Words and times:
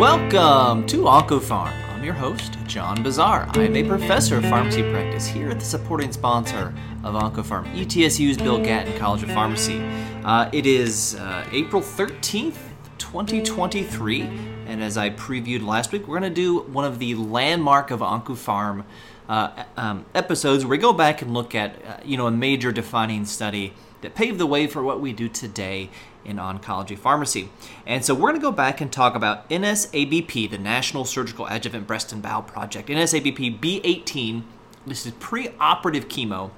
Welcome 0.00 0.86
to 0.86 1.02
OncoPharm. 1.02 1.74
I'm 1.90 2.02
your 2.02 2.14
host, 2.14 2.56
John 2.66 3.02
Bossaer. 3.02 3.46
I'm 3.50 3.76
a 3.76 3.84
professor 3.84 4.38
of 4.38 4.44
pharmacy 4.44 4.80
practice 4.80 5.26
here 5.26 5.50
at 5.50 5.58
the 5.58 5.64
supporting 5.66 6.10
sponsor 6.10 6.72
of 7.04 7.14
OncoPharm, 7.14 7.70
ETSU's 7.74 8.38
Bill 8.38 8.56
Gatton 8.58 8.96
College 8.96 9.24
of 9.24 9.30
Pharmacy. 9.32 9.78
Uh, 10.24 10.48
it 10.54 10.64
is 10.64 11.16
uh, 11.16 11.46
April 11.52 11.82
13th, 11.82 12.56
2023, 12.96 14.22
and 14.68 14.82
as 14.82 14.96
I 14.96 15.10
previewed 15.10 15.66
last 15.66 15.92
week, 15.92 16.08
we're 16.08 16.18
going 16.18 16.32
to 16.32 16.34
do 16.34 16.60
one 16.60 16.86
of 16.86 16.98
the 16.98 17.14
landmark 17.16 17.90
of 17.90 18.00
OncoPharm 18.00 18.84
uh, 19.28 19.64
um, 19.76 20.06
episodes 20.14 20.64
where 20.64 20.70
we 20.70 20.78
go 20.78 20.94
back 20.94 21.20
and 21.20 21.34
look 21.34 21.54
at, 21.54 21.74
uh, 21.84 21.98
you 22.06 22.16
know, 22.16 22.26
a 22.26 22.30
major 22.30 22.72
defining 22.72 23.26
study 23.26 23.74
that 24.02 24.14
paved 24.14 24.38
the 24.38 24.46
way 24.46 24.66
for 24.66 24.82
what 24.82 25.00
we 25.00 25.12
do 25.12 25.28
today 25.28 25.90
in 26.24 26.36
oncology 26.36 26.98
pharmacy. 26.98 27.50
And 27.86 28.04
so 28.04 28.14
we're 28.14 28.30
going 28.30 28.34
to 28.34 28.40
go 28.40 28.52
back 28.52 28.80
and 28.80 28.92
talk 28.92 29.14
about 29.14 29.48
NSABP, 29.48 30.50
the 30.50 30.58
National 30.58 31.04
Surgical 31.04 31.46
Adjuvant 31.46 31.86
Breast 31.86 32.12
and 32.12 32.22
Bowel 32.22 32.42
Project. 32.42 32.88
NSABP 32.88 33.60
B18, 33.60 34.42
this 34.86 35.06
is 35.06 35.12
preoperative 35.12 36.06
chemo 36.06 36.50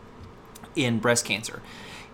in 0.75 0.99
breast 0.99 1.25
cancer. 1.25 1.63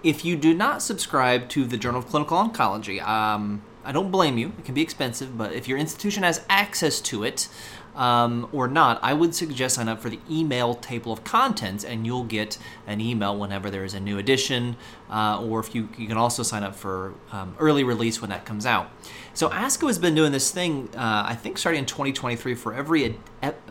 If 0.02 0.24
you 0.24 0.36
do 0.36 0.54
not 0.54 0.82
subscribe 0.82 1.48
to 1.50 1.64
the 1.64 1.76
Journal 1.76 2.00
of 2.00 2.06
Clinical 2.06 2.38
Oncology, 2.38 3.02
um, 3.06 3.62
I 3.84 3.92
don't 3.92 4.10
blame 4.10 4.38
you. 4.38 4.52
It 4.58 4.64
can 4.64 4.74
be 4.74 4.82
expensive, 4.82 5.36
but 5.36 5.52
if 5.52 5.66
your 5.66 5.78
institution 5.78 6.22
has 6.22 6.44
access 6.48 7.00
to 7.02 7.24
it, 7.24 7.48
um, 7.98 8.48
or 8.52 8.68
not, 8.68 9.00
I 9.02 9.12
would 9.12 9.34
suggest 9.34 9.74
sign 9.74 9.88
up 9.88 10.00
for 10.00 10.08
the 10.08 10.20
email 10.30 10.74
table 10.74 11.12
of 11.12 11.24
contents, 11.24 11.84
and 11.84 12.06
you'll 12.06 12.22
get 12.22 12.56
an 12.86 13.00
email 13.00 13.36
whenever 13.36 13.70
there 13.70 13.84
is 13.84 13.92
a 13.92 13.98
new 13.98 14.18
edition. 14.18 14.76
Uh, 15.10 15.42
or 15.42 15.58
if 15.58 15.74
you 15.74 15.88
you 15.98 16.06
can 16.06 16.16
also 16.16 16.44
sign 16.44 16.62
up 16.62 16.76
for 16.76 17.14
um, 17.32 17.56
early 17.58 17.82
release 17.82 18.20
when 18.20 18.30
that 18.30 18.44
comes 18.44 18.64
out. 18.64 18.88
So 19.34 19.48
ASCO 19.48 19.88
has 19.88 19.98
been 19.98 20.14
doing 20.14 20.30
this 20.30 20.52
thing, 20.52 20.90
uh, 20.94 21.24
I 21.26 21.34
think, 21.34 21.58
starting 21.58 21.80
in 21.80 21.86
2023 21.86 22.54
for 22.54 22.72
every 22.72 23.18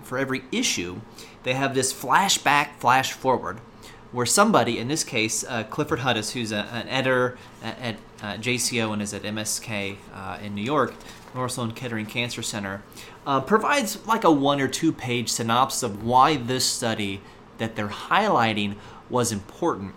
for 0.04 0.18
every 0.18 0.44
issue, 0.52 1.00
they 1.44 1.54
have 1.54 1.74
this 1.74 1.94
flashback, 1.94 2.76
flash 2.80 3.14
forward 3.14 3.62
where 4.12 4.26
somebody, 4.26 4.80
in 4.80 4.88
this 4.88 5.04
case, 5.04 5.44
uh, 5.44 5.64
Clifford 5.64 6.00
Hudis, 6.00 6.32
who's 6.32 6.52
a, 6.52 6.66
an 6.72 6.88
editor 6.88 7.38
at, 7.62 7.80
at 7.80 7.96
uh, 8.22 8.38
JCO 8.38 8.94
and 8.94 9.02
is 9.02 9.14
at 9.14 9.24
MSK 9.24 9.98
uh, 10.14 10.40
in 10.42 10.56
New 10.56 10.64
York, 10.64 10.94
Memorial 11.30 11.50
Sloan 11.50 11.72
Kettering 11.72 12.06
Cancer 12.06 12.42
Center, 12.42 12.84
uh, 13.26 13.42
provides 13.42 14.06
like 14.08 14.24
a 14.24 14.32
one 14.32 14.62
or 14.62 14.68
two 14.68 14.92
page 14.92 15.30
synopsis 15.30 15.84
of 15.84 16.04
why 16.04 16.38
this 16.38 16.66
study 16.66 17.22
that 17.58 17.76
they're 17.76 17.88
highlighting 17.88 18.76
was 19.10 19.32
important. 19.32 19.94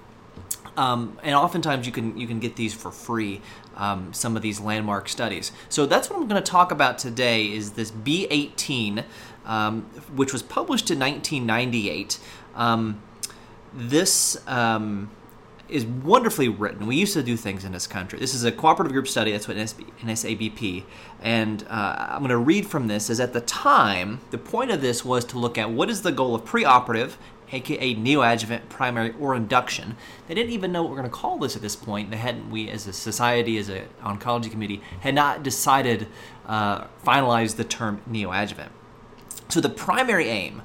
Um, 0.76 1.18
and 1.22 1.34
oftentimes 1.34 1.86
you 1.86 1.92
can 1.92 2.16
you 2.16 2.26
can 2.26 2.40
get 2.40 2.56
these 2.56 2.72
for 2.72 2.90
free. 2.90 3.40
Um, 3.76 4.12
some 4.12 4.36
of 4.36 4.42
these 4.42 4.60
landmark 4.60 5.08
studies. 5.08 5.52
So 5.68 5.86
that's 5.86 6.10
what 6.10 6.20
I'm 6.20 6.28
going 6.28 6.42
to 6.42 6.50
talk 6.50 6.70
about 6.70 6.98
today. 6.98 7.50
Is 7.50 7.72
this 7.72 7.90
B18, 7.90 9.04
um, 9.46 9.82
which 10.14 10.32
was 10.32 10.42
published 10.42 10.90
in 10.90 10.98
1998. 10.98 12.18
Um, 12.54 13.00
this 13.72 14.36
um, 14.46 15.10
is 15.70 15.86
wonderfully 15.86 16.48
written. 16.48 16.86
We 16.86 16.96
used 16.96 17.14
to 17.14 17.22
do 17.22 17.36
things 17.36 17.64
in 17.64 17.72
this 17.72 17.86
country. 17.86 18.18
This 18.18 18.34
is 18.34 18.44
a 18.44 18.52
cooperative 18.52 18.92
group 18.92 19.08
study. 19.08 19.32
That's 19.32 19.48
what 19.48 19.56
NSABP. 19.56 20.84
And 21.22 21.64
uh, 21.68 22.06
I'm 22.10 22.18
going 22.18 22.30
to 22.30 22.38
read 22.38 22.66
from 22.66 22.88
this. 22.88 23.08
Is 23.08 23.20
at 23.20 23.32
the 23.32 23.40
time, 23.40 24.20
the 24.30 24.38
point 24.38 24.70
of 24.70 24.80
this 24.80 25.04
was 25.04 25.24
to 25.26 25.38
look 25.38 25.56
at 25.56 25.70
what 25.70 25.88
is 25.88 26.02
the 26.02 26.12
goal 26.12 26.34
of 26.34 26.44
preoperative, 26.44 27.12
aka 27.52 27.94
neoadjuvant, 27.94 28.68
primary, 28.68 29.14
or 29.18 29.34
induction. 29.34 29.96
They 30.28 30.34
didn't 30.34 30.52
even 30.52 30.72
know 30.72 30.82
what 30.82 30.90
we're 30.90 30.98
going 30.98 31.10
to 31.10 31.16
call 31.16 31.38
this 31.38 31.56
at 31.56 31.62
this 31.62 31.76
point. 31.76 32.10
They 32.10 32.16
hadn't. 32.16 32.50
We, 32.50 32.68
as 32.68 32.86
a 32.86 32.92
society, 32.92 33.56
as 33.58 33.68
an 33.68 33.84
oncology 34.02 34.50
committee, 34.50 34.82
had 35.00 35.14
not 35.14 35.42
decided, 35.42 36.08
uh, 36.46 36.84
finalized 37.04 37.56
the 37.56 37.64
term 37.64 38.02
neoadjuvant. 38.10 38.70
So 39.48 39.60
the 39.60 39.68
primary 39.68 40.28
aim 40.28 40.62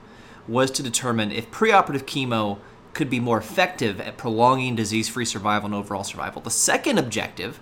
was 0.47 0.69
to 0.71 0.83
determine 0.83 1.31
if 1.31 1.49
preoperative 1.49 2.03
chemo 2.03 2.59
could 2.95 3.09
be 3.09 3.19
more 3.19 3.37
effective 3.37 4.01
at 4.01 4.17
prolonging 4.17 4.73
disease 4.75 5.07
free 5.07 5.25
survival 5.25 5.67
and 5.67 5.75
overall 5.75 6.03
survival. 6.03 6.41
The 6.41 6.49
second 6.49 6.97
objective 6.97 7.59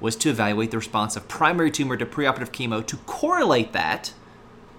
was 0.00 0.16
to 0.16 0.30
evaluate 0.30 0.70
the 0.70 0.78
response 0.78 1.16
of 1.16 1.28
primary 1.28 1.70
tumor 1.70 1.96
to 1.96 2.06
preoperative 2.06 2.52
chemo 2.52 2.86
to 2.86 2.96
correlate 2.98 3.72
that, 3.72 4.14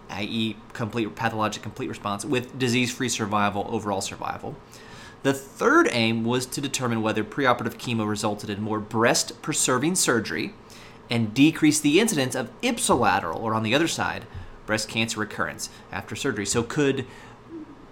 i.e., 0.09 0.55
complete 0.73 1.13
pathologic 1.15 1.61
complete 1.61 1.89
response, 1.89 2.23
with 2.23 2.57
disease 2.57 2.91
free 2.91 3.09
survival, 3.09 3.67
overall 3.69 4.01
survival. 4.01 4.55
The 5.23 5.33
third 5.33 5.89
aim 5.91 6.23
was 6.23 6.45
to 6.47 6.61
determine 6.61 7.01
whether 7.01 7.23
preoperative 7.23 7.75
chemo 7.75 8.07
resulted 8.07 8.49
in 8.49 8.61
more 8.61 8.79
breast 8.79 9.41
preserving 9.41 9.95
surgery 9.95 10.53
and 11.09 11.33
decreased 11.33 11.83
the 11.83 11.99
incidence 11.99 12.35
of 12.35 12.49
ipsilateral, 12.61 13.41
or 13.41 13.53
on 13.53 13.63
the 13.63 13.75
other 13.75 13.87
side, 13.87 14.25
breast 14.65 14.87
cancer 14.87 15.19
recurrence 15.19 15.69
after 15.91 16.15
surgery. 16.15 16.45
So, 16.45 16.63
could 16.63 17.05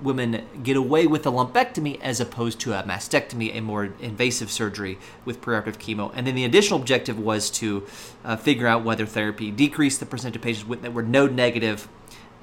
women 0.02 0.46
get 0.64 0.76
away 0.76 1.08
with 1.08 1.26
a 1.26 1.32
lumpectomy 1.32 2.00
as 2.02 2.20
opposed 2.20 2.60
to 2.62 2.74
a 2.74 2.84
mastectomy, 2.84 3.56
a 3.56 3.62
more 3.62 3.94
invasive 4.00 4.52
surgery 4.52 4.98
with 5.24 5.42
preoperative 5.42 5.78
chemo. 5.78 6.12
And 6.16 6.28
then 6.28 6.36
the 6.36 6.44
additional 6.44 6.80
objective 6.80 7.20
was 7.20 7.50
to 7.52 7.86
uh, 8.24 8.36
figure 8.36 8.68
out 8.68 8.84
whether 8.84 9.06
therapy 9.06 9.52
decreased 9.52 10.00
the 10.00 10.06
percentage 10.06 10.36
of 10.36 10.42
patients 10.42 10.82
that 10.82 10.94
were 10.94 11.04
node 11.04 11.34
negative, 11.34 11.88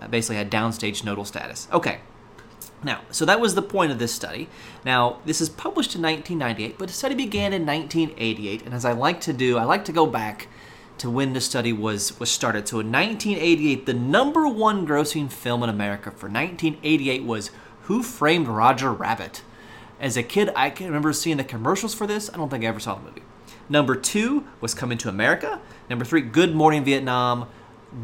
uh, 0.00 0.08
basically 0.08 0.36
had 0.36 0.50
downstage 0.50 1.04
nodal 1.04 1.24
status. 1.24 1.68
Okay. 1.72 2.00
Now, 2.84 3.02
so 3.10 3.24
that 3.26 3.40
was 3.40 3.54
the 3.54 3.62
point 3.62 3.92
of 3.92 3.98
this 3.98 4.12
study. 4.12 4.48
Now, 4.84 5.20
this 5.24 5.40
is 5.40 5.48
published 5.48 5.94
in 5.94 6.02
1998, 6.02 6.78
but 6.78 6.88
the 6.88 6.94
study 6.94 7.14
began 7.14 7.52
in 7.52 7.64
1988. 7.64 8.62
And 8.62 8.74
as 8.74 8.84
I 8.84 8.92
like 8.92 9.20
to 9.22 9.32
do, 9.32 9.56
I 9.56 9.64
like 9.64 9.84
to 9.84 9.92
go 9.92 10.06
back 10.06 10.48
to 11.02 11.10
when 11.10 11.32
the 11.32 11.40
study 11.40 11.72
was 11.72 12.18
was 12.20 12.30
started. 12.30 12.68
So 12.68 12.78
in 12.78 12.92
1988, 12.92 13.86
the 13.86 13.92
number 13.92 14.46
one 14.46 14.86
grossing 14.86 15.30
film 15.30 15.64
in 15.64 15.68
America 15.68 16.12
for 16.12 16.28
1988 16.28 17.24
was 17.24 17.50
Who 17.82 18.04
Framed 18.04 18.46
Roger 18.46 18.92
Rabbit. 18.92 19.42
As 19.98 20.16
a 20.16 20.22
kid, 20.22 20.52
I 20.54 20.70
can 20.70 20.86
remember 20.86 21.12
seeing 21.12 21.38
the 21.38 21.44
commercials 21.44 21.92
for 21.92 22.06
this. 22.06 22.30
I 22.32 22.36
don't 22.36 22.50
think 22.50 22.62
I 22.62 22.68
ever 22.68 22.78
saw 22.78 22.94
the 22.94 23.02
movie. 23.02 23.22
Number 23.68 23.96
two 23.96 24.44
was 24.60 24.74
Coming 24.74 24.96
to 24.98 25.08
America. 25.08 25.60
Number 25.90 26.04
three, 26.04 26.20
Good 26.20 26.54
Morning 26.54 26.84
Vietnam. 26.84 27.48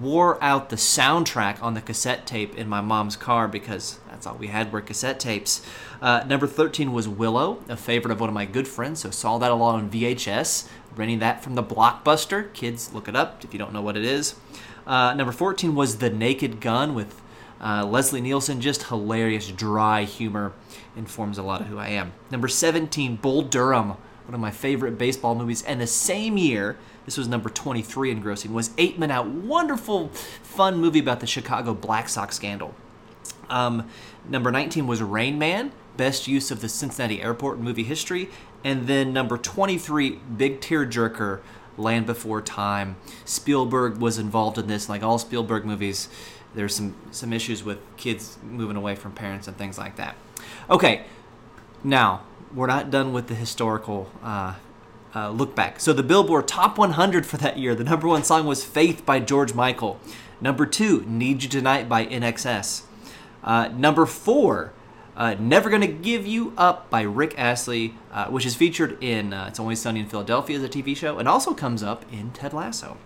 Wore 0.00 0.42
out 0.42 0.69
the 0.69 0.76
soundtrack 0.76 1.62
on 1.62 1.75
the 1.75 1.81
cassette 1.81 2.26
tape 2.26 2.56
in 2.56 2.69
my 2.69 2.81
mom's 2.81 3.16
car 3.16 3.47
because 3.47 4.00
that's 4.18 4.26
all 4.26 4.34
we 4.34 4.48
had 4.48 4.72
were 4.72 4.80
cassette 4.80 5.20
tapes. 5.20 5.64
Uh, 6.02 6.24
number 6.26 6.48
13 6.48 6.92
was 6.92 7.06
Willow, 7.06 7.62
a 7.68 7.76
favorite 7.76 8.10
of 8.10 8.18
one 8.18 8.28
of 8.28 8.34
my 8.34 8.46
good 8.46 8.66
friends, 8.66 8.98
so 8.98 9.10
saw 9.10 9.38
that 9.38 9.52
a 9.52 9.54
lot 9.54 9.76
on 9.76 9.88
VHS 9.88 10.68
renting 10.96 11.20
that 11.20 11.44
from 11.44 11.54
the 11.54 11.62
Blockbuster. 11.62 12.52
Kids, 12.52 12.92
look 12.92 13.06
it 13.06 13.14
up 13.14 13.44
if 13.44 13.52
you 13.52 13.60
don't 13.60 13.72
know 13.72 13.80
what 13.80 13.96
it 13.96 14.04
is. 14.04 14.34
Uh, 14.88 15.14
number 15.14 15.30
14 15.30 15.76
was 15.76 15.98
The 15.98 16.10
Naked 16.10 16.60
Gun 16.60 16.96
with 16.96 17.22
uh, 17.60 17.86
Leslie 17.86 18.20
Nielsen. 18.20 18.60
Just 18.60 18.84
hilarious, 18.84 19.52
dry 19.52 20.02
humor. 20.02 20.52
Informs 20.96 21.38
a 21.38 21.44
lot 21.44 21.60
of 21.60 21.68
who 21.68 21.78
I 21.78 21.90
am. 21.90 22.12
Number 22.32 22.48
17, 22.48 23.16
Bull 23.16 23.42
Durham, 23.42 23.90
one 23.90 24.34
of 24.34 24.40
my 24.40 24.50
favorite 24.50 24.98
baseball 24.98 25.36
movies. 25.36 25.62
And 25.62 25.80
the 25.80 25.86
same 25.86 26.36
year, 26.36 26.76
this 27.04 27.16
was 27.16 27.28
number 27.28 27.48
23 27.48 28.10
in 28.10 28.20
grossing, 28.20 28.50
was 28.50 28.72
Eight 28.78 28.98
Men 28.98 29.12
Out. 29.12 29.28
Wonderful, 29.28 30.08
fun 30.42 30.78
movie 30.78 30.98
about 30.98 31.20
the 31.20 31.26
Chicago 31.28 31.72
Black 31.72 32.08
Sox 32.08 32.34
scandal. 32.34 32.74
Um, 33.50 33.88
number 34.28 34.50
19 34.50 34.86
was 34.86 35.03
Rain 35.03 35.38
Man, 35.38 35.72
best 35.97 36.28
use 36.28 36.50
of 36.50 36.60
the 36.60 36.69
Cincinnati 36.69 37.22
airport 37.22 37.59
in 37.59 37.64
movie 37.64 37.84
history. 37.84 38.28
And 38.64 38.86
then 38.86 39.12
number 39.12 39.38
23, 39.38 40.20
big 40.36 40.60
tearjerker, 40.60 41.41
Land 41.76 42.06
Before 42.06 42.42
Time. 42.42 42.97
Spielberg 43.25 43.98
was 43.98 44.19
involved 44.19 44.58
in 44.58 44.66
this, 44.66 44.88
like 44.88 45.03
all 45.03 45.19
Spielberg 45.19 45.64
movies. 45.64 46.08
There's 46.54 46.75
some 46.75 46.94
some 47.10 47.32
issues 47.32 47.62
with 47.62 47.78
kids 47.97 48.38
moving 48.42 48.76
away 48.76 48.97
from 48.97 49.12
parents 49.12 49.47
and 49.47 49.56
things 49.56 49.78
like 49.78 49.97
that. 49.97 50.16
Okay, 50.69 51.04
now 51.84 52.22
we're 52.55 52.67
not 52.67 52.90
done 52.90 53.12
with 53.12 53.28
the 53.28 53.34
historical 53.34 54.11
uh, 54.22 54.55
uh, 55.14 55.31
look 55.31 55.55
back. 55.55 55.78
So 55.78 55.93
the 55.93 56.02
Billboard 56.02 56.49
Top 56.49 56.78
100 56.78 57.26
for 57.26 57.37
that 57.37 57.58
year, 57.58 57.75
the 57.75 57.84
number 57.84 58.08
one 58.08 58.25
song 58.25 58.46
was 58.46 58.64
"Faith" 58.64 59.05
by 59.06 59.20
George 59.20 59.55
Michael. 59.55 60.00
Number 60.40 60.67
two, 60.67 61.05
"Need 61.06 61.43
You 61.43 61.49
Tonight" 61.49 61.88
by 61.88 62.06
INXS. 62.06 62.82
Uh, 63.43 63.69
number 63.69 64.06
four, 64.06 64.73
uh, 65.17 65.35
Never 65.38 65.70
Gonna 65.70 65.87
Give 65.87 66.26
You 66.26 66.52
Up 66.56 66.88
by 66.90 67.02
Rick 67.02 67.35
Astley, 67.38 67.94
uh, 68.12 68.26
which 68.26 68.46
is 68.46 68.55
featured 68.55 69.02
in 69.02 69.32
uh, 69.32 69.46
It's 69.49 69.58
Always 69.58 69.81
Sunny 69.81 70.00
in 70.00 70.06
Philadelphia 70.06 70.56
as 70.56 70.62
a 70.62 70.69
TV 70.69 70.96
show, 70.96 71.19
and 71.19 71.29
also 71.29 71.55
comes 71.55 71.82
up 71.82 72.05
in 72.12 72.31
Ted 72.31 72.52
Lasso. 72.52 72.96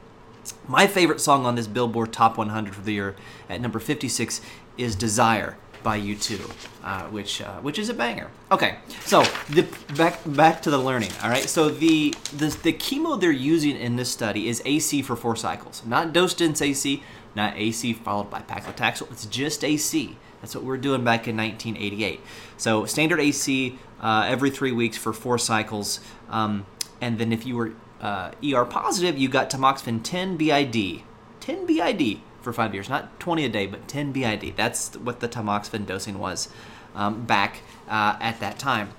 My 0.66 0.86
favorite 0.86 1.20
song 1.20 1.46
on 1.46 1.54
this 1.54 1.66
Billboard 1.66 2.12
Top 2.12 2.36
100 2.36 2.74
for 2.74 2.82
the 2.82 2.92
year 2.92 3.16
at 3.48 3.60
number 3.60 3.78
56 3.78 4.40
is 4.76 4.96
Desire 4.96 5.56
by 5.82 6.00
U2, 6.00 6.50
uh, 6.84 7.02
which 7.08 7.42
uh, 7.42 7.58
which 7.60 7.78
is 7.78 7.88
a 7.88 7.94
banger. 7.94 8.30
Okay, 8.50 8.76
so 9.04 9.22
the, 9.50 9.66
back 9.96 10.20
back 10.26 10.62
to 10.62 10.70
the 10.70 10.78
learning. 10.78 11.10
All 11.22 11.30
right, 11.30 11.48
so 11.48 11.68
the, 11.68 12.14
the 12.36 12.56
the 12.62 12.72
chemo 12.72 13.20
they're 13.20 13.30
using 13.30 13.76
in 13.76 13.96
this 13.96 14.10
study 14.10 14.48
is 14.48 14.62
AC 14.64 15.02
for 15.02 15.16
four 15.16 15.36
cycles, 15.36 15.82
not 15.84 16.12
dose 16.12 16.34
dense 16.34 16.62
AC, 16.62 17.02
not 17.34 17.56
AC 17.56 17.92
followed 17.94 18.30
by 18.30 18.40
paclitaxel. 18.40 19.10
It's 19.10 19.26
just 19.26 19.64
AC. 19.64 20.16
That's 20.40 20.54
what 20.54 20.64
we 20.64 20.74
are 20.74 20.80
doing 20.80 21.04
back 21.04 21.28
in 21.28 21.36
1988. 21.36 22.20
So 22.56 22.84
standard 22.84 23.20
AC 23.20 23.78
uh, 24.00 24.24
every 24.26 24.50
three 24.50 24.72
weeks 24.72 24.96
for 24.96 25.12
four 25.12 25.38
cycles, 25.38 26.00
um, 26.28 26.66
and 27.00 27.18
then 27.18 27.32
if 27.32 27.46
you 27.46 27.56
were 27.56 27.72
uh, 28.00 28.32
ER 28.44 28.64
positive, 28.64 29.16
you 29.16 29.28
got 29.28 29.48
tamoxifen 29.48 30.02
10 30.02 30.36
BID, 30.36 31.02
10 31.40 31.66
BID 31.66 32.20
for 32.40 32.52
five 32.52 32.74
years, 32.74 32.88
not 32.88 33.18
20 33.20 33.44
a 33.44 33.48
day, 33.48 33.66
but 33.66 33.86
10 33.86 34.12
BID. 34.12 34.56
That's 34.56 34.96
what 34.96 35.20
the 35.20 35.28
tamoxifen 35.28 35.86
dosing 35.86 36.18
was 36.18 36.48
um, 36.94 37.24
back 37.24 37.60
uh, 37.88 38.16
at 38.20 38.40
that 38.40 38.58
time. 38.58 38.90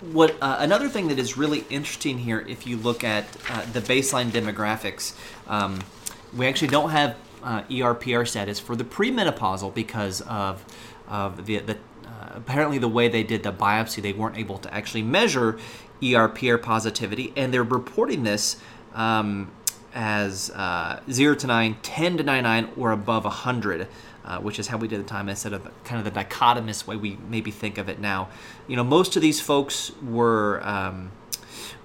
What 0.00 0.36
uh, 0.40 0.56
another 0.60 0.88
thing 0.88 1.08
that 1.08 1.18
is 1.18 1.36
really 1.36 1.64
interesting 1.68 2.18
here, 2.18 2.40
if 2.48 2.66
you 2.66 2.76
look 2.76 3.02
at 3.02 3.24
uh, 3.50 3.64
the 3.72 3.80
baseline 3.80 4.30
demographics, 4.30 5.14
um, 5.48 5.80
we 6.36 6.46
actually 6.46 6.68
don't 6.68 6.90
have 6.90 7.16
uh, 7.42 7.62
ERPR 7.64 8.26
status 8.26 8.58
for 8.58 8.76
the 8.76 8.84
premenopausal 8.84 9.74
because 9.74 10.20
of 10.22 10.64
of 11.08 11.46
the, 11.46 11.58
the 11.58 11.74
uh, 12.06 12.30
apparently 12.34 12.78
the 12.78 12.88
way 12.88 13.08
they 13.08 13.22
did 13.22 13.42
the 13.42 13.52
biopsy, 13.52 14.00
they 14.00 14.12
weren't 14.12 14.38
able 14.38 14.58
to 14.58 14.72
actually 14.72 15.02
measure 15.02 15.58
ERPR 16.00 16.60
positivity, 16.60 17.32
and 17.36 17.52
they're 17.52 17.62
reporting 17.62 18.22
this 18.22 18.56
um, 18.94 19.50
as 19.94 20.50
uh, 20.50 21.00
0 21.10 21.34
to 21.36 21.46
9, 21.46 21.76
10 21.82 22.16
to 22.16 22.22
99, 22.22 22.70
or 22.76 22.92
above 22.92 23.24
100. 23.24 23.88
Uh, 24.24 24.38
which 24.38 24.60
is 24.60 24.68
how 24.68 24.76
we 24.76 24.86
did 24.86 25.00
the 25.00 25.04
time 25.04 25.28
instead 25.28 25.52
of 25.52 25.68
kind 25.82 25.98
of 25.98 26.04
the 26.04 26.20
dichotomous 26.20 26.86
way 26.86 26.94
we 26.94 27.18
maybe 27.28 27.50
think 27.50 27.76
of 27.76 27.88
it 27.88 27.98
now. 27.98 28.28
You 28.68 28.76
know, 28.76 28.84
most 28.84 29.16
of 29.16 29.22
these 29.22 29.40
folks 29.40 29.90
were 30.00 30.60
um, 30.62 31.10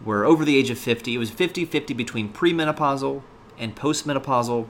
were 0.06 0.24
over 0.24 0.46
the 0.46 0.56
age 0.56 0.70
of 0.70 0.78
50. 0.78 1.16
It 1.16 1.18
was 1.18 1.32
50-50 1.32 1.98
between 1.98 2.32
premenopausal 2.32 3.24
and 3.58 3.76
postmenopausal. 3.76 4.68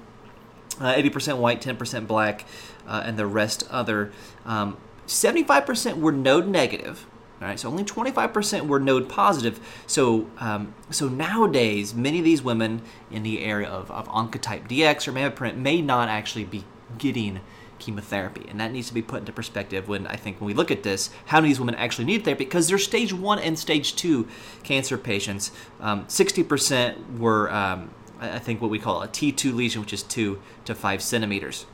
Uh, 0.79 0.93
80% 0.93 1.37
white, 1.39 1.61
10% 1.61 2.05
black, 2.07 2.45
uh, 2.87 3.01
and 3.03 3.17
the 3.17 3.25
rest 3.25 3.63
other. 3.69 4.11
Um, 4.45 4.77
75% 5.07 5.97
were 5.97 6.11
node 6.11 6.47
negative, 6.47 7.07
all 7.39 7.47
right, 7.47 7.59
so 7.59 7.69
only 7.69 7.83
25% 7.83 8.67
were 8.67 8.79
node 8.79 9.09
positive. 9.09 9.59
So, 9.85 10.27
um, 10.39 10.73
so 10.89 11.07
nowadays, 11.07 11.93
many 11.93 12.17
of 12.17 12.25
these 12.25 12.41
women 12.41 12.81
in 13.11 13.21
the 13.21 13.43
area 13.43 13.69
of, 13.69 13.91
of 13.91 14.07
Oncotype 14.07 14.67
DX 14.67 15.07
or 15.07 15.11
MammaPrint 15.13 15.55
may 15.55 15.81
not 15.81 16.09
actually 16.09 16.45
be 16.45 16.63
getting 16.97 17.41
chemotherapy, 17.77 18.47
and 18.49 18.59
that 18.59 18.71
needs 18.71 18.87
to 18.87 18.93
be 18.95 19.03
put 19.03 19.19
into 19.19 19.31
perspective 19.31 19.87
when 19.87 20.07
I 20.07 20.15
think 20.15 20.41
when 20.41 20.47
we 20.47 20.55
look 20.55 20.71
at 20.71 20.81
this, 20.81 21.11
how 21.27 21.37
many 21.37 21.49
of 21.49 21.49
these 21.51 21.59
women 21.59 21.75
actually 21.75 22.05
need 22.05 22.25
therapy 22.25 22.43
because 22.43 22.67
they're 22.67 22.79
stage 22.79 23.13
one 23.13 23.37
and 23.37 23.57
stage 23.57 23.95
two 23.95 24.27
cancer 24.63 24.97
patients. 24.97 25.51
Um, 25.79 26.05
60% 26.05 27.19
were, 27.19 27.51
um, 27.53 27.91
I 28.19 28.39
think, 28.39 28.61
what 28.61 28.71
we 28.71 28.79
call 28.79 29.01
a 29.01 29.07
T2 29.07 29.53
lesion, 29.53 29.81
which 29.81 29.93
is 29.93 30.03
two 30.03 30.41
to 30.65 30.75
five 30.75 31.01
centimeters. 31.01 31.65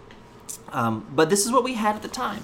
Um, 0.72 1.06
but 1.16 1.30
this 1.30 1.45
is 1.45 1.51
what 1.51 1.63
we 1.63 1.74
had 1.75 1.95
at 1.95 2.01
the 2.01 2.07
time 2.07 2.44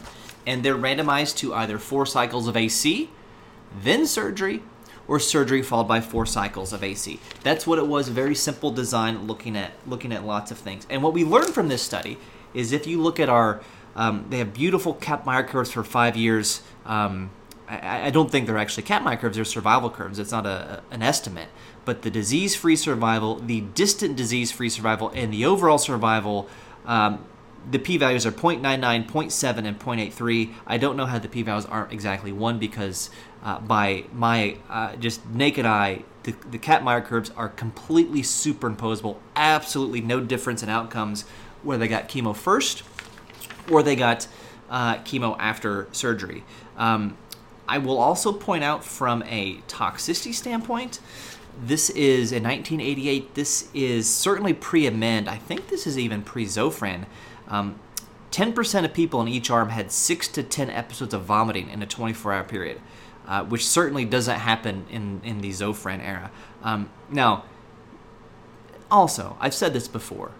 and 0.49 0.63
they're 0.63 0.75
randomized 0.75 1.37
to 1.37 1.53
either 1.53 1.77
four 1.77 2.07
cycles 2.07 2.47
of 2.47 2.57
AC, 2.57 3.09
then 3.83 4.07
surgery, 4.07 4.63
or 5.07 5.19
surgery 5.19 5.61
followed 5.61 5.87
by 5.87 6.01
four 6.01 6.25
cycles 6.25 6.73
of 6.73 6.83
AC. 6.83 7.19
That's 7.43 7.67
what 7.67 7.77
it 7.79 7.87
was. 7.87 8.07
Very 8.09 8.35
simple 8.35 8.71
design, 8.71 9.27
looking 9.27 9.55
at 9.55 9.71
looking 9.87 10.11
at 10.11 10.25
lots 10.25 10.49
of 10.49 10.57
things. 10.57 10.85
And 10.89 11.03
what 11.03 11.13
we 11.13 11.23
learned 11.23 11.53
from 11.53 11.67
this 11.67 11.81
study 11.81 12.17
is 12.53 12.71
if 12.71 12.87
you 12.87 12.99
look 12.99 13.19
at 13.19 13.29
our, 13.29 13.61
um, 13.95 14.25
they 14.29 14.39
have 14.39 14.53
beautiful 14.53 14.93
Kaplan-Meier 14.95 15.43
curves 15.43 15.71
for 15.71 15.83
five 15.83 16.15
years. 16.15 16.61
Um, 16.85 17.29
I, 17.69 18.07
I, 18.07 18.09
don't 18.09 18.31
think 18.31 18.47
they're 18.47 18.57
actually 18.57 18.83
Kaplan-Meier 18.83 19.17
curves; 19.17 19.35
they're 19.35 19.45
survival 19.45 19.89
curves. 19.89 20.19
It's 20.19 20.31
not 20.31 20.45
a, 20.45 20.81
an 20.91 21.01
estimate, 21.01 21.49
but 21.85 22.01
the 22.01 22.09
disease-free 22.09 22.75
survival, 22.75 23.35
the 23.35 23.61
distant 23.61 24.15
disease-free 24.15 24.69
survival, 24.69 25.11
and 25.13 25.31
the 25.31 25.45
overall 25.45 25.77
survival. 25.77 26.49
Um, 26.85 27.25
the 27.69 27.77
p-values 27.77 28.25
are 28.25 28.31
0.99 28.31 29.07
0.7 29.07 29.57
and 29.65 29.77
0.83 29.77 30.53
i 30.65 30.77
don't 30.77 30.95
know 30.95 31.05
how 31.05 31.19
the 31.19 31.27
p-values 31.27 31.65
aren't 31.65 31.91
exactly 31.91 32.31
1 32.31 32.57
because 32.57 33.09
uh, 33.43 33.59
by 33.59 34.05
my 34.13 34.57
uh, 34.69 34.95
just 34.95 35.27
naked 35.27 35.65
eye 35.65 36.03
the, 36.23 36.31
the 36.51 36.57
Kaplan-Meier 36.57 37.01
curves 37.01 37.31
are 37.35 37.49
completely 37.49 38.21
superimposable 38.21 39.17
absolutely 39.35 39.99
no 39.99 40.21
difference 40.21 40.63
in 40.63 40.69
outcomes 40.69 41.25
whether 41.61 41.79
they 41.79 41.87
got 41.89 42.07
chemo 42.07 42.33
first 42.33 42.83
or 43.69 43.83
they 43.83 43.95
got 43.95 44.27
uh, 44.69 44.95
chemo 44.99 45.35
after 45.37 45.89
surgery 45.91 46.45
um, 46.77 47.17
i 47.69 47.77
will 47.77 47.97
also 47.97 48.31
point 48.31 48.63
out 48.63 48.83
from 48.83 49.23
a 49.27 49.55
toxicity 49.67 50.33
standpoint 50.33 50.99
this 51.61 51.89
is 51.91 52.31
in 52.31 52.43
1988 52.43 53.35
this 53.35 53.69
is 53.73 54.09
certainly 54.09 54.53
pre-Emend 54.53 55.27
i 55.27 55.37
think 55.37 55.69
this 55.69 55.87
is 55.87 55.97
even 55.97 56.21
pre-zofran 56.21 57.05
um, 57.47 57.79
10% 58.31 58.85
of 58.85 58.93
people 58.93 59.21
in 59.21 59.27
each 59.27 59.49
arm 59.49 59.69
had 59.69 59.91
6 59.91 60.27
to 60.29 60.43
10 60.43 60.69
episodes 60.69 61.13
of 61.13 61.23
vomiting 61.23 61.69
in 61.69 61.81
a 61.81 61.87
24 61.87 62.33
hour 62.33 62.43
period, 62.43 62.79
uh, 63.27 63.43
which 63.43 63.65
certainly 63.65 64.05
doesn't 64.05 64.39
happen 64.39 64.85
in, 64.89 65.21
in 65.23 65.41
the 65.41 65.49
Zofran 65.49 65.99
era. 65.99 66.31
Um, 66.61 66.89
now, 67.09 67.45
also, 68.91 69.35
I've 69.39 69.53
said 69.53 69.73
this 69.73 69.87
before 69.87 70.31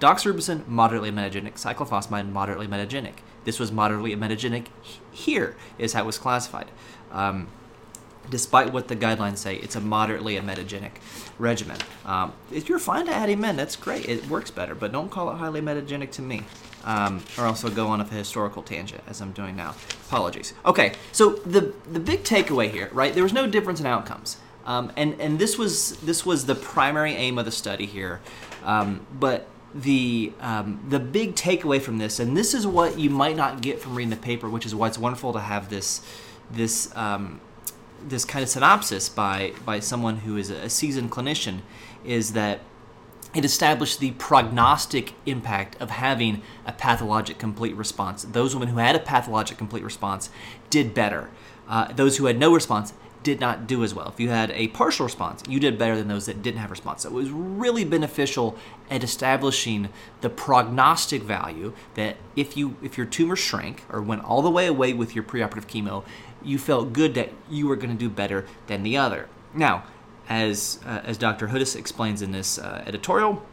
doxorubicin, 0.00 0.66
moderately 0.68 1.10
emetogenic, 1.10 1.54
cyclophosphamide, 1.54 2.30
moderately 2.30 2.66
emetogenic. 2.66 3.14
This 3.46 3.60
was 3.60 3.70
moderately 3.70 4.14
emetogenic 4.14 4.66
here, 5.12 5.56
is 5.78 5.92
how 5.92 6.02
it 6.02 6.06
was 6.06 6.18
classified. 6.18 6.66
Um, 7.12 7.46
despite 8.28 8.72
what 8.72 8.88
the 8.88 8.96
guidelines 8.96 9.38
say, 9.38 9.54
it's 9.54 9.76
a 9.76 9.80
moderately 9.80 10.34
emetogenic 10.34 10.90
regimen. 11.38 11.78
Um, 12.04 12.32
if 12.50 12.68
you're 12.68 12.80
fine 12.80 13.06
to 13.06 13.12
add 13.12 13.28
Emend, 13.28 13.54
that's 13.54 13.76
great. 13.76 14.08
It 14.08 14.28
works 14.28 14.50
better, 14.50 14.74
but 14.74 14.90
don't 14.90 15.10
call 15.10 15.30
it 15.30 15.36
highly 15.36 15.60
emetogenic 15.60 16.10
to 16.12 16.22
me. 16.22 16.42
Um, 16.84 17.22
or 17.38 17.46
also 17.46 17.70
go 17.70 17.86
on 17.86 18.00
a 18.00 18.04
historical 18.04 18.64
tangent 18.64 19.02
as 19.08 19.20
I'm 19.20 19.30
doing 19.30 19.54
now. 19.54 19.76
Apologies. 20.08 20.52
Okay, 20.64 20.92
so 21.12 21.30
the 21.30 21.72
the 21.90 22.00
big 22.00 22.22
takeaway 22.24 22.70
here, 22.70 22.90
right? 22.92 23.14
There 23.14 23.24
was 23.24 23.32
no 23.32 23.46
difference 23.46 23.80
in 23.80 23.86
outcomes, 23.86 24.38
um, 24.64 24.92
and 24.96 25.20
and 25.20 25.38
this 25.38 25.58
was 25.58 25.96
this 25.98 26.24
was 26.24 26.46
the 26.46 26.54
primary 26.54 27.12
aim 27.14 27.38
of 27.38 27.44
the 27.44 27.50
study 27.50 27.86
here, 27.86 28.20
um, 28.64 29.04
but 29.12 29.48
the 29.82 30.32
um, 30.40 30.84
the 30.88 30.98
big 30.98 31.34
takeaway 31.34 31.80
from 31.80 31.98
this, 31.98 32.18
and 32.18 32.36
this 32.36 32.54
is 32.54 32.66
what 32.66 32.98
you 32.98 33.10
might 33.10 33.36
not 33.36 33.60
get 33.60 33.80
from 33.80 33.94
reading 33.94 34.10
the 34.10 34.16
paper, 34.16 34.48
which 34.48 34.66
is 34.66 34.74
why 34.74 34.88
it's 34.88 34.98
wonderful 34.98 35.32
to 35.32 35.40
have 35.40 35.68
this 35.68 36.00
this 36.50 36.94
um, 36.96 37.40
this 38.06 38.24
kind 38.24 38.42
of 38.42 38.48
synopsis 38.48 39.08
by 39.08 39.52
by 39.64 39.80
someone 39.80 40.18
who 40.18 40.36
is 40.36 40.50
a 40.50 40.70
seasoned 40.70 41.10
clinician 41.10 41.60
is 42.04 42.32
that 42.32 42.60
it 43.34 43.44
established 43.44 44.00
the 44.00 44.12
prognostic 44.12 45.12
impact 45.26 45.76
of 45.80 45.90
having 45.90 46.42
a 46.64 46.72
pathologic 46.72 47.38
complete 47.38 47.74
response. 47.76 48.22
Those 48.24 48.54
women 48.54 48.68
who 48.68 48.78
had 48.78 48.96
a 48.96 49.00
pathologic 49.00 49.58
complete 49.58 49.82
response 49.82 50.30
did 50.70 50.94
better. 50.94 51.28
Uh, 51.68 51.92
those 51.92 52.16
who 52.16 52.26
had 52.26 52.38
no 52.38 52.54
response 52.54 52.94
did 53.26 53.40
not 53.40 53.66
do 53.66 53.82
as 53.82 53.92
well. 53.92 54.06
If 54.06 54.20
you 54.20 54.28
had 54.28 54.52
a 54.52 54.68
partial 54.68 55.04
response, 55.04 55.42
you 55.48 55.58
did 55.58 55.76
better 55.76 55.96
than 55.96 56.06
those 56.06 56.26
that 56.26 56.42
didn't 56.42 56.60
have 56.60 56.70
response. 56.70 57.02
So 57.02 57.08
it 57.08 57.12
was 57.12 57.28
really 57.30 57.84
beneficial 57.84 58.56
at 58.88 59.02
establishing 59.02 59.88
the 60.20 60.30
prognostic 60.30 61.24
value 61.24 61.72
that 61.94 62.18
if 62.36 62.56
you 62.56 62.76
if 62.84 62.96
your 62.96 63.04
tumor 63.04 63.34
shrank 63.34 63.82
or 63.90 64.00
went 64.00 64.22
all 64.22 64.42
the 64.42 64.50
way 64.50 64.68
away 64.68 64.92
with 64.92 65.16
your 65.16 65.24
preoperative 65.24 65.66
chemo, 65.66 66.04
you 66.40 66.56
felt 66.56 66.92
good 66.92 67.14
that 67.14 67.32
you 67.50 67.66
were 67.66 67.74
going 67.74 67.90
to 67.90 67.98
do 67.98 68.08
better 68.08 68.46
than 68.68 68.84
the 68.84 68.96
other. 68.96 69.28
Now, 69.52 69.82
as 70.28 70.78
uh, 70.86 71.00
as 71.02 71.18
Dr. 71.18 71.48
Hudis 71.48 71.74
explains 71.74 72.22
in 72.22 72.30
this 72.30 72.60
uh, 72.60 72.84
editorial, 72.86 73.44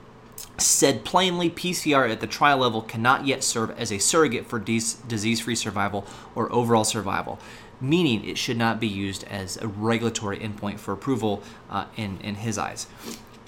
said 0.60 1.03
plainly, 1.03 1.50
PCR 1.50 2.12
at 2.12 2.20
the 2.20 2.27
trial 2.27 2.60
level 2.60 2.84
cannot 2.84 3.25
yet 3.25 3.44
serve 3.44 3.72
as 3.72 3.92
a 3.92 3.98
surrogate 3.98 4.46
for 4.46 4.60
disease-free 4.60 5.56
survival 5.56 6.06
or 6.36 6.51
overall 6.51 6.84
survival, 6.84 7.39
meaning 7.83 8.23
it 8.23 8.37
should 8.37 8.57
not 8.57 8.79
be 8.79 8.87
used 8.87 9.25
as 9.25 9.57
a 9.57 9.67
regulatory 9.67 10.39
endpoint 10.39 10.79
for 10.79 10.93
approval 10.93 11.43
uh, 11.69 11.85
in 11.95 12.17
in 12.21 12.35
his 12.35 12.57
eyes. 12.57 12.87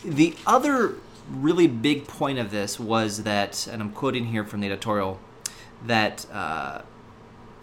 The 0.03 0.35
other 0.45 0.95
really 1.31 1.67
big 1.67 2.07
point 2.07 2.37
of 2.37 2.51
this 2.51 2.79
was 2.79 3.23
that, 3.23 3.67
and 3.67 3.81
I'm 3.81 3.91
quoting 3.91 4.25
here 4.25 4.43
from 4.43 4.59
the 4.59 4.67
editorial, 4.67 5.19
that 5.87 6.25
uh, 6.31 6.81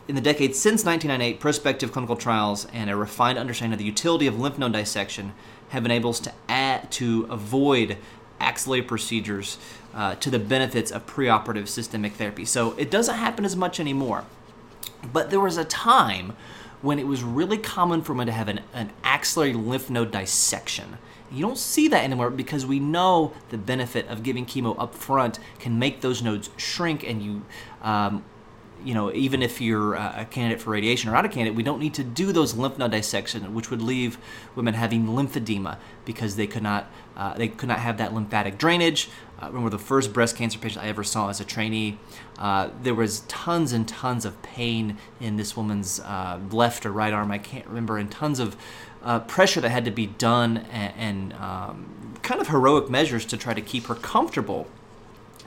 in 0.08 0.14
the 0.14 0.20
decades 0.20 0.58
since 0.58 0.84
1998, 0.84 1.38
prospective 1.38 1.92
clinical 1.92 2.16
trials 2.16 2.66
and 2.72 2.90
a 2.90 2.96
refined 2.96 3.38
understanding 3.38 3.74
of 3.74 3.78
the 3.78 3.84
utility 3.84 4.26
of 4.26 4.40
lymph 4.40 4.58
node 4.58 4.72
dissection 4.72 5.32
have 5.68 5.84
enabled 5.84 6.16
us 6.16 6.20
to 6.20 6.32
add, 6.48 6.90
to 6.92 7.26
avoid 7.30 7.96
axillary 8.40 8.82
procedures 8.82 9.58
uh, 9.94 10.16
to 10.16 10.30
the 10.30 10.38
benefits 10.38 10.90
of 10.90 11.06
preoperative 11.06 11.68
systemic 11.68 12.14
therapy. 12.14 12.44
So 12.44 12.72
it 12.72 12.90
doesn't 12.90 13.14
happen 13.14 13.44
as 13.44 13.54
much 13.54 13.78
anymore. 13.78 14.24
But 15.12 15.30
there 15.30 15.40
was 15.40 15.56
a 15.56 15.64
time 15.64 16.34
when 16.82 16.98
it 16.98 17.06
was 17.06 17.22
really 17.22 17.58
common 17.58 18.02
for 18.02 18.14
men 18.14 18.26
to 18.26 18.32
have 18.32 18.48
an, 18.48 18.60
an 18.74 18.90
axillary 19.02 19.54
lymph 19.54 19.88
node 19.88 20.10
dissection. 20.10 20.98
You 21.30 21.40
don't 21.40 21.56
see 21.56 21.88
that 21.88 22.04
anymore 22.04 22.30
because 22.30 22.66
we 22.66 22.78
know 22.78 23.32
the 23.48 23.56
benefit 23.56 24.06
of 24.08 24.22
giving 24.22 24.44
chemo 24.44 24.78
up 24.78 24.94
front 24.94 25.38
can 25.58 25.78
make 25.78 26.02
those 26.02 26.20
nodes 26.20 26.50
shrink 26.58 27.08
and 27.08 27.22
you 27.22 27.42
um, 27.80 28.22
you 28.84 28.94
know, 28.94 29.12
even 29.12 29.42
if 29.42 29.60
you're 29.60 29.94
a 29.94 30.26
candidate 30.30 30.60
for 30.60 30.70
radiation 30.70 31.08
or 31.08 31.12
not 31.12 31.24
a 31.24 31.28
candidate, 31.28 31.54
we 31.56 31.62
don't 31.62 31.80
need 31.80 31.94
to 31.94 32.04
do 32.04 32.32
those 32.32 32.54
lymph 32.54 32.78
node 32.78 32.90
dissection, 32.90 33.54
which 33.54 33.70
would 33.70 33.82
leave 33.82 34.18
women 34.54 34.74
having 34.74 35.06
lymphedema 35.06 35.78
because 36.04 36.36
they 36.36 36.46
could 36.46 36.62
not 36.62 36.90
uh, 37.16 37.34
they 37.34 37.48
could 37.48 37.68
not 37.68 37.78
have 37.78 37.98
that 37.98 38.14
lymphatic 38.14 38.58
drainage. 38.58 39.08
Uh, 39.40 39.48
remember 39.48 39.70
the 39.70 39.78
first 39.78 40.12
breast 40.12 40.36
cancer 40.36 40.58
patient 40.58 40.84
I 40.84 40.88
ever 40.88 41.04
saw 41.04 41.28
as 41.28 41.40
a 41.40 41.44
trainee. 41.44 41.98
Uh, 42.38 42.70
there 42.82 42.94
was 42.94 43.20
tons 43.20 43.72
and 43.72 43.86
tons 43.86 44.24
of 44.24 44.40
pain 44.42 44.96
in 45.20 45.36
this 45.36 45.56
woman's 45.56 46.00
uh, 46.00 46.38
left 46.50 46.86
or 46.86 46.92
right 46.92 47.12
arm. 47.12 47.30
I 47.30 47.38
can't 47.38 47.66
remember, 47.66 47.98
and 47.98 48.10
tons 48.10 48.38
of 48.38 48.56
uh, 49.02 49.20
pressure 49.20 49.60
that 49.60 49.70
had 49.70 49.84
to 49.84 49.90
be 49.90 50.06
done, 50.06 50.58
and, 50.70 50.94
and 50.96 51.32
um, 51.34 52.14
kind 52.22 52.40
of 52.40 52.48
heroic 52.48 52.88
measures 52.88 53.24
to 53.26 53.36
try 53.36 53.52
to 53.52 53.60
keep 53.60 53.86
her 53.86 53.94
comfortable 53.94 54.68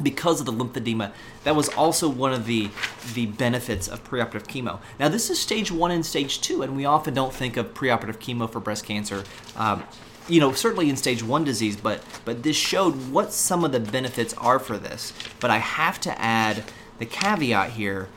because 0.01 0.39
of 0.39 0.45
the 0.45 0.51
lymphedema. 0.51 1.11
That 1.43 1.55
was 1.55 1.69
also 1.69 2.09
one 2.09 2.33
of 2.33 2.45
the 2.45 2.69
the 3.13 3.27
benefits 3.27 3.87
of 3.87 4.03
preoperative 4.03 4.47
chemo. 4.47 4.79
Now 4.99 5.09
this 5.09 5.29
is 5.29 5.39
stage 5.39 5.71
one 5.71 5.91
and 5.91 6.05
stage 6.05 6.41
two, 6.41 6.61
and 6.61 6.75
we 6.75 6.85
often 6.85 7.13
don't 7.13 7.33
think 7.33 7.57
of 7.57 7.73
preoperative 7.73 8.17
chemo 8.17 8.49
for 8.49 8.59
breast 8.59 8.85
cancer. 8.85 9.23
Um, 9.55 9.83
you 10.27 10.39
know, 10.39 10.53
certainly 10.53 10.89
in 10.89 10.95
stage 10.95 11.23
one 11.23 11.43
disease, 11.43 11.75
but 11.77 12.03
but 12.25 12.43
this 12.43 12.55
showed 12.55 13.11
what 13.11 13.31
some 13.31 13.63
of 13.63 13.71
the 13.71 13.79
benefits 13.79 14.33
are 14.35 14.59
for 14.59 14.77
this. 14.77 15.13
But 15.39 15.51
I 15.51 15.59
have 15.59 15.99
to 16.01 16.19
add 16.19 16.63
the 16.99 17.05
caveat 17.05 17.71
here 17.71 18.09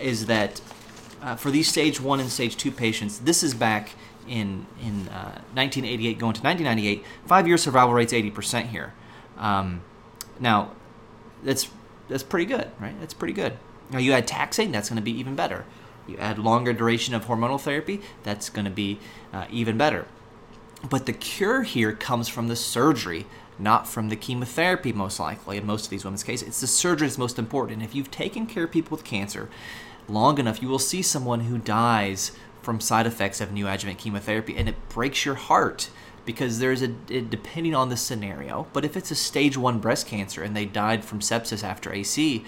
is 0.00 0.26
that 0.26 0.60
uh, 1.22 1.36
for 1.36 1.50
these 1.50 1.68
stage 1.68 2.00
one 2.00 2.20
and 2.20 2.30
stage 2.30 2.56
two 2.56 2.70
patients, 2.70 3.18
this 3.18 3.42
is 3.42 3.54
back 3.54 3.90
in 4.28 4.66
in 4.80 5.08
uh, 5.08 5.42
1988 5.54 6.18
going 6.18 6.34
to 6.34 6.42
1998. 6.42 7.04
Five 7.26 7.46
year 7.46 7.56
survival 7.56 7.94
rate's 7.94 8.12
80% 8.12 8.68
here. 8.68 8.94
Um, 9.38 9.82
now 10.38 10.72
that's 11.42 11.68
that's 12.08 12.22
pretty 12.22 12.46
good, 12.46 12.70
right? 12.78 12.98
That's 13.00 13.14
pretty 13.14 13.34
good. 13.34 13.54
Now 13.90 13.98
you 13.98 14.12
add 14.12 14.26
taxane, 14.28 14.72
that's 14.72 14.88
going 14.88 14.96
to 14.96 15.02
be 15.02 15.18
even 15.18 15.34
better. 15.34 15.64
You 16.06 16.16
add 16.18 16.38
longer 16.38 16.72
duration 16.72 17.14
of 17.14 17.26
hormonal 17.26 17.60
therapy, 17.60 18.00
that's 18.22 18.48
going 18.48 18.64
to 18.64 18.70
be 18.70 18.98
uh, 19.32 19.46
even 19.50 19.76
better. 19.76 20.06
But 20.88 21.06
the 21.06 21.12
cure 21.12 21.62
here 21.62 21.92
comes 21.92 22.28
from 22.28 22.48
the 22.48 22.56
surgery, 22.56 23.26
not 23.58 23.88
from 23.88 24.08
the 24.08 24.16
chemotherapy, 24.16 24.92
most 24.92 25.18
likely. 25.18 25.56
In 25.56 25.66
most 25.66 25.84
of 25.84 25.90
these 25.90 26.04
women's 26.04 26.22
cases, 26.22 26.48
it's 26.48 26.60
the 26.60 26.66
surgery 26.66 27.08
that's 27.08 27.18
most 27.18 27.38
important. 27.38 27.80
And 27.80 27.82
if 27.82 27.94
you've 27.94 28.10
taken 28.10 28.46
care 28.46 28.64
of 28.64 28.70
people 28.70 28.96
with 28.96 29.04
cancer 29.04 29.48
long 30.08 30.38
enough, 30.38 30.62
you 30.62 30.68
will 30.68 30.78
see 30.78 31.02
someone 31.02 31.40
who 31.40 31.58
dies 31.58 32.32
from 32.62 32.80
side 32.80 33.06
effects 33.06 33.40
of 33.40 33.52
new 33.52 33.64
neoadjuvant 33.64 33.98
chemotherapy, 33.98 34.56
and 34.56 34.68
it 34.68 34.88
breaks 34.88 35.24
your 35.24 35.36
heart 35.36 35.88
because 36.26 36.58
there's 36.58 36.82
a 36.82 36.88
depending 36.88 37.74
on 37.74 37.88
the 37.88 37.96
scenario. 37.96 38.66
But 38.74 38.84
if 38.84 38.96
it's 38.96 39.10
a 39.10 39.14
stage 39.14 39.56
one 39.56 39.78
breast 39.78 40.06
cancer 40.06 40.42
and 40.42 40.54
they 40.54 40.66
died 40.66 41.04
from 41.04 41.20
sepsis 41.20 41.64
after 41.64 41.92
AC, 41.92 42.44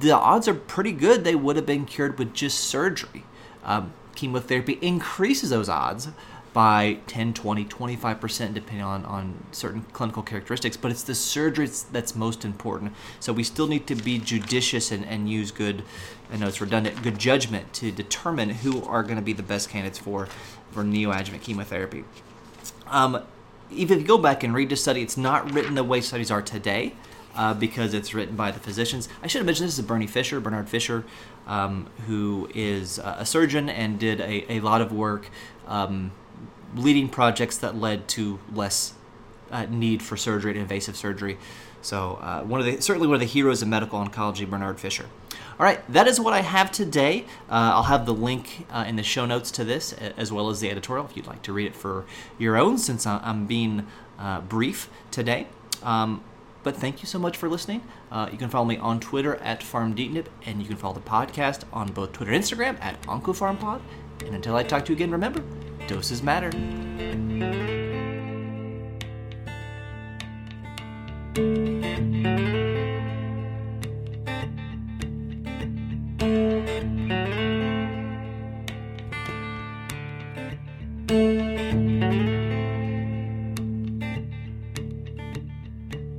the 0.00 0.10
odds 0.10 0.48
are 0.48 0.54
pretty 0.54 0.92
good 0.92 1.24
they 1.24 1.34
would 1.34 1.56
have 1.56 1.66
been 1.66 1.86
cured 1.86 2.18
with 2.18 2.34
just 2.34 2.58
surgery. 2.58 3.24
Um, 3.64 3.92
chemotherapy 4.14 4.78
increases 4.82 5.50
those 5.50 5.68
odds 5.68 6.08
by 6.52 6.98
10, 7.06 7.34
20, 7.34 7.64
25%, 7.66 8.54
depending 8.54 8.82
on, 8.82 9.04
on 9.04 9.44
certain 9.52 9.82
clinical 9.92 10.22
characteristics. 10.22 10.76
But 10.76 10.90
it's 10.90 11.04
the 11.04 11.14
surgery 11.14 11.68
that's 11.92 12.16
most 12.16 12.44
important. 12.44 12.94
So 13.20 13.32
we 13.32 13.44
still 13.44 13.68
need 13.68 13.86
to 13.86 13.94
be 13.94 14.18
judicious 14.18 14.90
and, 14.90 15.04
and 15.06 15.30
use 15.30 15.52
good, 15.52 15.84
I 16.32 16.36
know 16.36 16.48
it's 16.48 16.60
redundant, 16.60 17.02
good 17.02 17.18
judgment 17.18 17.72
to 17.74 17.92
determine 17.92 18.50
who 18.50 18.82
are 18.84 19.02
going 19.02 19.16
to 19.16 19.22
be 19.22 19.34
the 19.34 19.42
best 19.42 19.68
candidates 19.68 19.98
for, 19.98 20.26
for 20.72 20.82
neoadjuvant 20.82 21.42
chemotherapy. 21.42 22.04
Um, 22.90 23.22
if 23.70 23.90
you 23.90 24.02
go 24.02 24.18
back 24.18 24.42
and 24.42 24.54
read 24.54 24.70
the 24.70 24.76
study, 24.76 25.02
it's 25.02 25.16
not 25.16 25.52
written 25.52 25.74
the 25.74 25.84
way 25.84 26.00
studies 26.00 26.30
are 26.30 26.42
today. 26.42 26.94
Uh, 27.36 27.54
because 27.54 27.94
it's 27.94 28.14
written 28.14 28.34
by 28.34 28.50
the 28.50 28.58
physicians. 28.58 29.08
I 29.22 29.28
should 29.28 29.38
have 29.38 29.46
mentioned 29.46 29.68
this 29.68 29.78
is 29.78 29.84
Bernie 29.84 30.08
Fisher, 30.08 30.40
Bernard 30.40 30.68
Fisher, 30.68 31.04
um, 31.46 31.86
who 32.08 32.50
is 32.52 32.98
a 32.98 33.24
surgeon 33.24 33.68
and 33.68 33.96
did 33.96 34.20
a, 34.20 34.54
a 34.54 34.60
lot 34.60 34.80
of 34.80 34.90
work 34.90 35.30
um, 35.68 36.10
leading 36.74 37.08
projects 37.08 37.56
that 37.58 37.76
led 37.76 38.08
to 38.08 38.40
less 38.52 38.94
uh, 39.50 39.66
need 39.66 40.02
for 40.02 40.16
surgery 40.16 40.52
and 40.52 40.60
invasive 40.60 40.96
surgery. 40.96 41.38
So 41.82 42.18
uh, 42.20 42.42
one 42.42 42.60
of 42.60 42.66
the 42.66 42.80
certainly 42.80 43.06
one 43.06 43.14
of 43.14 43.20
the 43.20 43.26
heroes 43.26 43.62
of 43.62 43.68
medical 43.68 43.98
oncology, 44.04 44.48
Bernard 44.48 44.80
Fisher. 44.80 45.06
All 45.58 45.64
right, 45.64 45.80
that 45.92 46.06
is 46.06 46.20
what 46.20 46.34
I 46.34 46.42
have 46.42 46.70
today. 46.70 47.24
Uh, 47.50 47.74
I'll 47.74 47.82
have 47.84 48.06
the 48.06 48.14
link 48.14 48.66
uh, 48.70 48.84
in 48.86 48.94
the 48.94 49.02
show 49.02 49.26
notes 49.26 49.50
to 49.52 49.64
this, 49.64 49.92
as 49.92 50.30
well 50.30 50.50
as 50.50 50.60
the 50.60 50.70
editorial, 50.70 51.04
if 51.04 51.16
you'd 51.16 51.26
like 51.26 51.42
to 51.42 51.52
read 51.52 51.66
it 51.66 51.74
for 51.74 52.04
your 52.38 52.56
own, 52.56 52.78
since 52.78 53.06
I'm 53.06 53.46
being 53.46 53.84
uh, 54.20 54.40
brief 54.42 54.88
today. 55.10 55.48
Um, 55.82 56.22
but 56.62 56.76
thank 56.76 57.02
you 57.02 57.06
so 57.06 57.18
much 57.18 57.36
for 57.36 57.48
listening. 57.48 57.82
Uh, 58.12 58.28
you 58.30 58.38
can 58.38 58.50
follow 58.50 58.66
me 58.66 58.76
on 58.76 59.00
Twitter 59.00 59.36
at 59.36 59.60
FarmDeetnip, 59.60 60.26
and 60.46 60.60
you 60.60 60.68
can 60.68 60.76
follow 60.76 60.94
the 60.94 61.00
podcast 61.00 61.64
on 61.72 61.92
both 61.92 62.12
Twitter 62.12 62.32
and 62.32 62.42
Instagram 62.42 62.80
at 62.80 63.00
OncoPharmPod. 63.02 63.80
And 64.26 64.34
until 64.34 64.54
I 64.54 64.62
talk 64.62 64.84
to 64.84 64.92
you 64.92 64.96
again, 64.96 65.10
remember, 65.10 65.42
doses 65.86 66.22
matter. 66.22 67.77